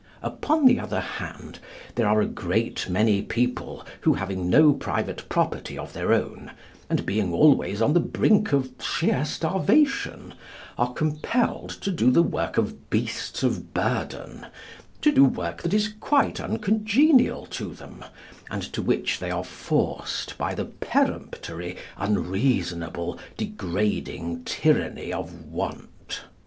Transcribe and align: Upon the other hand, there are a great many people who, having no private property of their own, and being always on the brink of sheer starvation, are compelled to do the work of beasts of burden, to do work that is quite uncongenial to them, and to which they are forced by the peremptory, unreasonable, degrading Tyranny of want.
Upon 0.23 0.65
the 0.65 0.79
other 0.79 0.99
hand, 0.99 1.59
there 1.93 2.07
are 2.07 2.21
a 2.21 2.25
great 2.25 2.89
many 2.89 3.21
people 3.21 3.85
who, 3.99 4.15
having 4.15 4.49
no 4.49 4.73
private 4.73 5.29
property 5.29 5.77
of 5.77 5.93
their 5.93 6.11
own, 6.11 6.49
and 6.89 7.05
being 7.05 7.31
always 7.31 7.83
on 7.83 7.93
the 7.93 7.99
brink 7.99 8.51
of 8.51 8.71
sheer 8.81 9.23
starvation, 9.23 10.33
are 10.75 10.91
compelled 10.91 11.69
to 11.81 11.91
do 11.91 12.09
the 12.09 12.23
work 12.23 12.57
of 12.57 12.89
beasts 12.89 13.43
of 13.43 13.75
burden, 13.75 14.47
to 15.01 15.11
do 15.11 15.23
work 15.23 15.61
that 15.61 15.71
is 15.71 15.93
quite 15.99 16.39
uncongenial 16.41 17.45
to 17.51 17.71
them, 17.75 18.03
and 18.49 18.63
to 18.73 18.81
which 18.81 19.19
they 19.19 19.29
are 19.29 19.43
forced 19.43 20.35
by 20.35 20.55
the 20.55 20.65
peremptory, 20.65 21.77
unreasonable, 21.97 23.19
degrading 23.37 24.45
Tyranny 24.45 25.13
of 25.13 25.45
want. 25.45 26.21